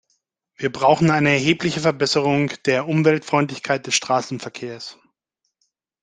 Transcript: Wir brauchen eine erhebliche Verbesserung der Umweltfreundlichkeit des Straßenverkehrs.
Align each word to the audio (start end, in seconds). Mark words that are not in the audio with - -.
Wir 0.55 0.71
brauchen 0.71 1.11
eine 1.11 1.29
erhebliche 1.29 1.79
Verbesserung 1.79 2.47
der 2.65 2.87
Umweltfreundlichkeit 2.87 3.85
des 3.85 3.93
Straßenverkehrs. 3.93 4.97